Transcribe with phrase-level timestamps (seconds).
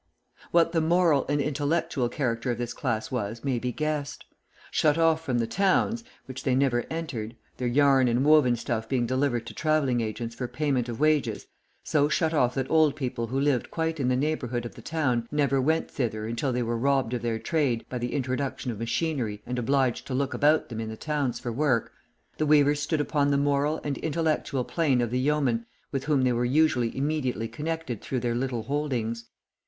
[0.49, 4.25] What the moral and intellectual character of this class was may be guessed.
[4.71, 9.05] Shut off from the towns, which they never entered, their yarn and woven stuff being
[9.05, 11.45] delivered to travelling agents for payment of wages
[11.83, 15.27] so shut off that old people who lived quite in the neighbourhood of the town
[15.31, 19.43] never went thither until they were robbed of their trade by the introduction of machinery
[19.45, 21.91] and obliged to look about them in the towns for work
[22.39, 26.33] the weavers stood upon the moral and intellectual plane of the yeomen with whom they
[26.33, 29.25] were usually immediately connected through their little holdings.